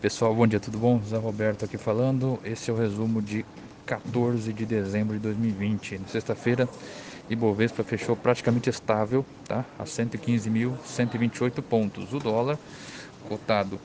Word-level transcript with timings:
Pessoal, 0.00 0.34
bom 0.34 0.46
dia, 0.46 0.60
tudo 0.60 0.76
bom? 0.76 1.00
Zé 1.02 1.16
Roberto 1.16 1.64
aqui 1.64 1.78
falando. 1.78 2.38
Esse 2.44 2.70
é 2.70 2.72
o 2.72 2.76
resumo 2.76 3.22
de 3.22 3.46
14 3.86 4.52
de 4.52 4.66
dezembro 4.66 5.14
de 5.14 5.20
2020. 5.20 6.00
Na 6.00 6.06
sexta-feira, 6.06 6.68
Ibovespa 7.30 7.82
fechou 7.82 8.14
praticamente 8.14 8.68
estável, 8.68 9.24
tá? 9.48 9.64
A 9.78 9.84
115.128 9.84 11.62
pontos. 11.62 12.12
O 12.12 12.18
dólar 12.18 12.58
cotado 13.26 13.80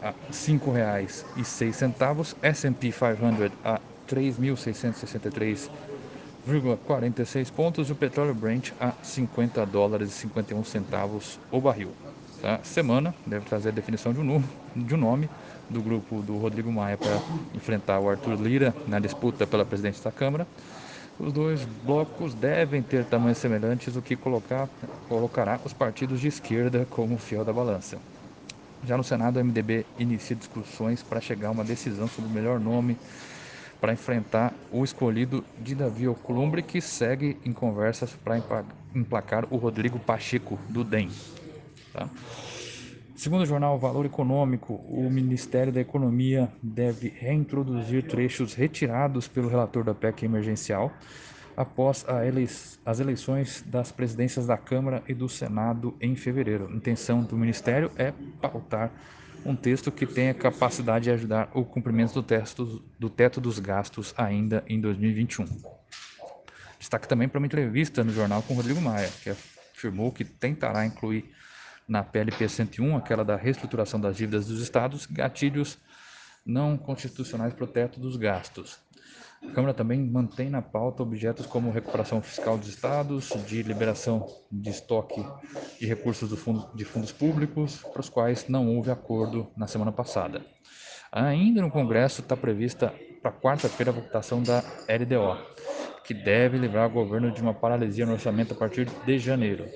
a 0.00 0.08
R$ 0.08 0.14
5,06, 0.32 2.34
S&P 2.42 2.90
500 2.90 3.52
a 3.62 3.78
3.663,46 6.48 7.52
pontos 7.52 7.88
e 7.88 7.92
o 7.92 7.94
petróleo 7.94 8.34
Brent 8.34 8.72
a 8.80 8.92
50 9.02 9.64
dólares 9.66 10.08
e 10.10 10.12
51 10.12 10.64
centavos 10.64 11.38
o 11.50 11.60
barril. 11.60 11.92
Tá? 12.40 12.58
Semana 12.64 13.14
deve 13.24 13.46
trazer 13.46 13.68
a 13.68 13.72
definição 13.72 14.12
de 14.12 14.20
um, 14.20 14.42
de 14.74 14.94
um 14.94 14.98
nome 14.98 15.30
do 15.70 15.80
grupo 15.80 16.20
do 16.22 16.36
Rodrigo 16.38 16.72
Maia 16.72 16.96
para 16.96 17.20
enfrentar 17.54 18.00
o 18.00 18.10
Arthur 18.10 18.40
Lira 18.40 18.74
na 18.86 18.98
disputa 18.98 19.46
pela 19.46 19.64
presidência 19.64 20.02
da 20.02 20.10
Câmara. 20.10 20.46
Os 21.18 21.32
dois 21.32 21.64
blocos 21.84 22.34
devem 22.34 22.82
ter 22.82 23.04
tamanhos 23.04 23.38
semelhantes, 23.38 23.94
o 23.94 24.02
que 24.02 24.16
colocar, 24.16 24.68
colocará 25.08 25.60
os 25.64 25.72
partidos 25.72 26.20
de 26.20 26.26
esquerda 26.26 26.86
como 26.90 27.16
fiel 27.16 27.44
da 27.44 27.52
balança. 27.52 27.98
Já 28.84 28.96
no 28.96 29.04
Senado, 29.04 29.38
o 29.38 29.44
MDB 29.44 29.86
inicia 29.96 30.34
discussões 30.34 31.02
para 31.02 31.20
chegar 31.20 31.48
a 31.48 31.50
uma 31.52 31.62
decisão 31.62 32.08
sobre 32.08 32.28
o 32.28 32.34
melhor 32.34 32.58
nome 32.58 32.98
para 33.82 33.92
enfrentar 33.92 34.54
o 34.70 34.84
escolhido 34.84 35.44
de 35.58 35.74
Davi 35.74 36.06
Alcolumbre, 36.06 36.62
que 36.62 36.80
segue 36.80 37.36
em 37.44 37.52
conversas 37.52 38.14
para 38.14 38.40
emplacar 38.94 39.44
o 39.50 39.56
Rodrigo 39.56 39.98
Pacheco, 39.98 40.56
do 40.68 40.84
DEM. 40.84 41.10
Tá? 41.92 42.08
Segundo 43.16 43.42
o 43.42 43.46
jornal 43.46 43.76
Valor 43.80 44.06
Econômico, 44.06 44.74
o 44.88 45.10
Ministério 45.10 45.72
da 45.72 45.80
Economia 45.80 46.48
deve 46.62 47.08
reintroduzir 47.08 48.04
trechos 48.04 48.54
retirados 48.54 49.26
pelo 49.26 49.48
relator 49.48 49.82
da 49.82 49.92
PEC 49.92 50.26
emergencial 50.26 50.92
após 51.56 52.06
elei 52.24 52.48
as 52.86 53.00
eleições 53.00 53.64
das 53.66 53.90
presidências 53.90 54.46
da 54.46 54.56
Câmara 54.56 55.02
e 55.08 55.12
do 55.12 55.28
Senado 55.28 55.92
em 56.00 56.14
fevereiro. 56.14 56.68
A 56.72 56.76
intenção 56.76 57.24
do 57.24 57.36
Ministério 57.36 57.90
é 57.96 58.12
pautar 58.40 58.92
um 59.44 59.56
texto 59.56 59.90
que 59.90 60.06
tenha 60.06 60.32
capacidade 60.32 61.04
de 61.04 61.10
ajudar 61.10 61.50
o 61.52 61.64
cumprimento 61.64 62.14
do, 62.14 62.22
texto, 62.22 62.82
do 62.98 63.10
teto 63.10 63.40
dos 63.40 63.58
gastos 63.58 64.14
ainda 64.16 64.64
em 64.68 64.80
2021. 64.80 65.46
Destaque 66.78 67.08
também 67.08 67.28
para 67.28 67.38
uma 67.38 67.46
entrevista 67.46 68.02
no 68.02 68.12
jornal 68.12 68.42
com 68.42 68.54
Rodrigo 68.54 68.80
Maia, 68.80 69.10
que 69.22 69.30
afirmou 69.30 70.12
que 70.12 70.24
tentará 70.24 70.84
incluir 70.84 71.30
na 71.86 72.02
PLP 72.02 72.48
101, 72.48 72.96
aquela 72.96 73.24
da 73.24 73.36
reestruturação 73.36 74.00
das 74.00 74.16
dívidas 74.16 74.46
dos 74.46 74.60
estados, 74.60 75.06
gatilhos 75.06 75.78
não 76.44 76.76
constitucionais 76.76 77.52
para 77.54 77.64
o 77.64 77.68
teto 77.68 78.00
dos 78.00 78.16
gastos. 78.16 78.78
A 79.42 79.52
Câmara 79.52 79.74
também 79.74 80.00
mantém 80.00 80.48
na 80.48 80.62
pauta 80.62 81.02
objetos 81.02 81.46
como 81.46 81.70
recuperação 81.70 82.22
fiscal 82.22 82.56
dos 82.56 82.68
estados, 82.68 83.30
de 83.46 83.62
liberação 83.62 84.26
de 84.50 84.70
estoque 84.70 85.22
de 85.80 85.86
recursos 85.86 86.30
do 86.30 86.36
fundo, 86.36 86.70
de 86.74 86.84
fundos 86.84 87.12
públicos, 87.12 87.78
para 87.78 88.00
os 88.00 88.08
quais 88.08 88.48
não 88.48 88.68
houve 88.68 88.90
acordo 88.90 89.52
na 89.56 89.66
semana 89.66 89.90
passada. 89.92 90.44
Ainda 91.10 91.60
no 91.60 91.70
Congresso 91.70 92.22
está 92.22 92.36
prevista 92.36 92.94
para 93.20 93.32
quarta-feira 93.32 93.90
a 93.90 93.94
votação 93.94 94.42
da 94.42 94.62
LDO, 94.88 95.36
que 96.04 96.14
deve 96.14 96.56
livrar 96.56 96.88
o 96.88 96.92
governo 96.92 97.30
de 97.30 97.42
uma 97.42 97.52
paralisia 97.52 98.06
no 98.06 98.12
orçamento 98.12 98.54
a 98.54 98.56
partir 98.56 98.86
de 99.04 99.18
janeiro. 99.18 99.66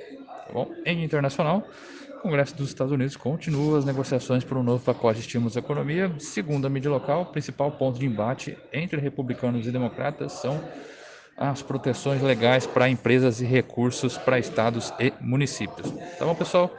Tá 0.47 0.53
bom, 0.53 0.71
em 0.85 1.05
internacional, 1.05 1.69
Congresso 2.27 2.57
dos 2.57 2.67
Estados 2.71 2.93
Unidos 2.93 3.15
continua 3.15 3.79
as 3.79 3.85
negociações 3.85 4.43
por 4.43 4.57
um 4.57 4.63
novo 4.65 4.85
pacote 4.85 5.21
de 5.21 5.27
estímulos 5.27 5.57
à 5.57 5.61
economia. 5.61 6.13
Segundo 6.19 6.67
a 6.67 6.69
mídia 6.69 6.91
local, 6.91 7.23
o 7.23 7.27
principal 7.27 7.71
ponto 7.71 8.01
de 8.01 8.05
embate 8.05 8.59
entre 8.73 9.01
republicanos 9.01 9.65
e 9.65 9.71
democratas 9.71 10.33
são 10.33 10.61
as 11.37 11.63
proteções 11.63 12.21
legais 12.21 12.67
para 12.67 12.89
empresas 12.89 13.41
e 13.41 13.45
recursos 13.45 14.19
para 14.19 14.41
estados 14.41 14.93
e 14.99 15.13
municípios. 15.21 15.89
Tá 16.19 16.25
bom, 16.25 16.35
pessoal? 16.35 16.75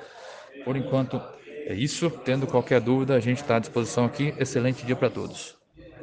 Por 0.65 0.75
enquanto 0.75 1.21
é 1.65 1.73
isso. 1.73 2.09
Tendo 2.25 2.45
qualquer 2.45 2.81
dúvida, 2.81 3.15
a 3.15 3.21
gente 3.21 3.41
está 3.41 3.55
à 3.55 3.59
disposição 3.59 4.03
aqui. 4.03 4.33
Excelente 4.37 4.85
dia 4.85 4.97
para 4.97 5.09
todos. 5.09 5.56